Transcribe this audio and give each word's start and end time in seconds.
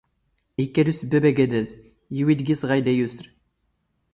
ⵉⴽⴽⴰ 0.63 0.83
ⴷ 0.87 0.87
ⵓⵙⴱⴱⴰⴱ 0.91 1.23
ⴰⴳⴰⴷⴰⵣ, 1.29 1.69
ⵢⵉⵡⵉ 2.15 2.33
ⴷ 2.37 2.39
ⴳⵉⵙ 2.47 2.61
ⵖⴰⵢⴷⴰ 2.69 2.93
ⵢⵓⵙⵔ. 2.95 3.25